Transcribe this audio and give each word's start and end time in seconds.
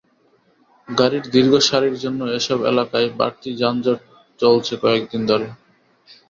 গাড়ির 0.87 1.25
দীর্ঘ 1.33 1.53
সারির 1.67 1.95
জন্য 2.03 2.21
এসব 2.37 2.59
এলাকায় 2.71 3.09
বাড়তি 3.19 3.49
যানজট 3.61 3.99
চলছে 4.39 4.73
কয়েক 4.83 5.03
দিন 5.11 5.21
ধরে। 5.29 5.47